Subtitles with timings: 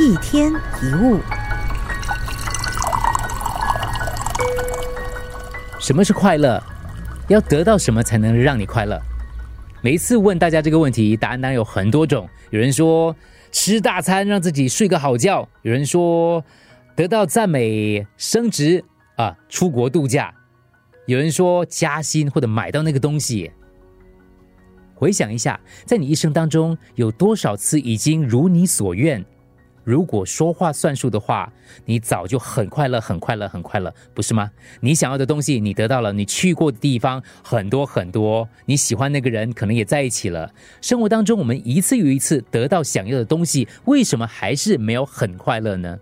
[0.00, 1.20] 一天一物，
[5.78, 6.60] 什么是快乐？
[7.28, 9.00] 要得到什么才能让你快乐？
[9.82, 12.28] 每一次问大家这个问题，答案当然有很多种。
[12.50, 13.14] 有人说
[13.52, 16.44] 吃大餐让自己睡个好觉，有人说
[16.96, 18.84] 得到赞美升职
[19.14, 20.34] 啊，出国度假，
[21.06, 23.52] 有人说加薪或者买到那个东西。
[24.96, 29.24] 回想一下，在你一生当中有多少次已经如你所愿？
[29.84, 31.52] 如果说话算数的话，
[31.84, 34.50] 你早就很快乐、很快乐、很快乐，不是吗？
[34.80, 40.50] 你想要的东西你得到了，你去过的地方很多很多，你喜欢那个人可能也在一起了。
[40.80, 45.98] 生活当中，我们一次又一次得到想要的东西，为什么还是没有很快乐呢？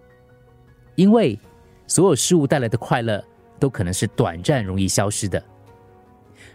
[0.95, 1.39] 因为
[1.89, 3.23] 所有事物带来的快乐
[3.59, 5.43] 都可能是短暂、容易消失的。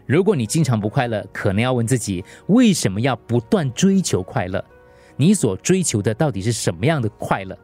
[0.05, 4.63] 如果你经常不快乐，可能要问自己：为什么要不断追求快乐？
[5.17, 7.57] 你所追求的到底是什么样的快乐？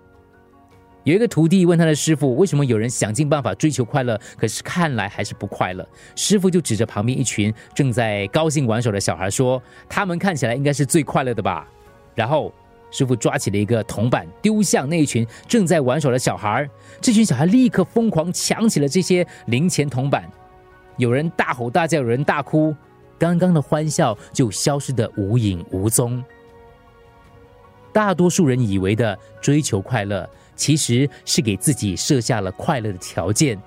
[1.03, 5.85] 有一个徒弟问他的师傅：为什么有人想尽办法追求快乐，可是看来还是不快乐？
[6.15, 11.67] 师傅就指着旁边一群正在高兴玩耍的小孩说：“他们看起来应该是最快乐的吧？”
[12.15, 12.53] 然后
[12.89, 16.69] 师傅抓起了一个铜板，丢向那一群正在玩耍的小孩。
[17.01, 20.23] 这群小孩立刻疯狂抢起了这些零钱铜板。
[20.95, 22.73] 有人大吼大叫，有人大哭，
[23.19, 26.23] 刚刚的欢笑就消失得无影无踪。
[27.93, 33.57] 大多数人以为的追求快乐，其实是给自己设下了快乐的条件。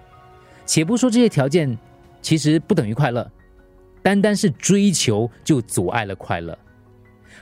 [0.67, 1.79] 且不说这些条件
[2.21, 3.31] 其实不等于快乐，
[4.03, 6.59] 单单是追求就阻碍了快乐。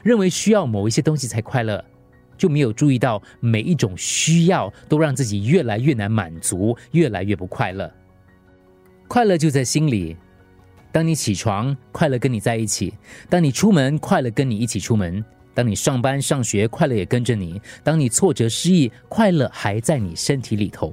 [0.03, 1.83] 认为需要某一些东西才快乐，
[2.37, 7.91] 就没有注意到每一种需要都让自己越来越难满足，越来越不快乐。
[9.09, 10.17] 快乐就在心里。
[10.93, 12.93] 当你起床，快乐跟你在一起；
[13.29, 15.25] 当你出门，快乐跟你一起出门；
[15.55, 20.93] 当你上班上学，快乐也跟着你；当你挫折失意，快乐还在你身体里头。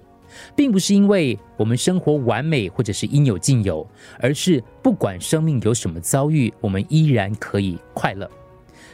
[0.56, 3.86] 并不是因为我们生活完美或者是应有尽有，
[4.18, 8.30] 而是不管生命有什么遭遇，我们依然可以快乐。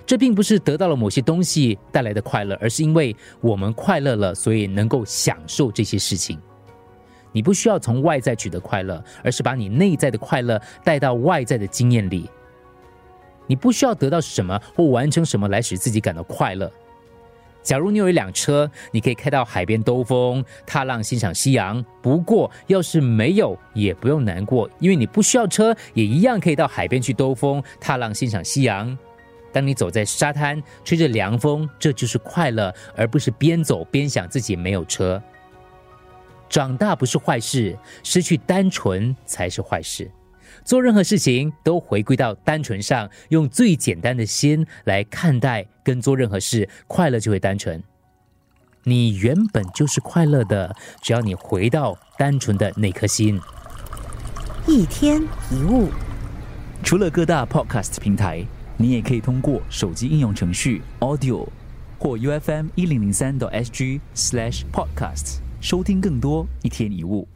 [0.03, 6.39] 这并不是得到了某些东西带来的快乐，而是因为我们快乐了，所以能够享受这些事情。
[7.31, 12.27] 你不需要从外在取得快乐，而是把你内在的快乐带到外在的经验里。
[13.47, 16.71] 你不需要得到什么或完成什么来使自己感到快乐。
[17.63, 21.83] 假如你有一辆车，你可以开到海边兜风、踏浪、欣赏夕阳。
[22.01, 28.97] 不过，要是没有，也不用难过，因为你不需要车，也一样可以到海边去兜风、踏浪、欣赏夕阳。
[29.51, 35.21] 当你走在沙滩，吹着凉风，这就是快乐，而不是边走边想自己没有车。
[36.47, 40.09] 长大不是坏事，失去单纯才是坏事。
[40.63, 47.83] 做任何事情都回归到单纯上，用最简单的心来看待跟做任何事，快乐就会单纯。
[48.83, 53.39] 你原本就是快乐的，只要你回到单纯的那颗心。
[54.65, 55.21] 一天
[55.51, 55.89] 一物，
[56.83, 58.45] 除了各大 podcast 平台，
[58.77, 61.47] 你也可以通过手机应用程序 Audio
[61.99, 65.39] 或 U F M 一零零三 SG slash podcast。
[65.59, 67.27] 收听更多一天一物。